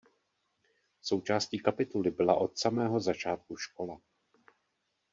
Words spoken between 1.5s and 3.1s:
kapituly byla od samého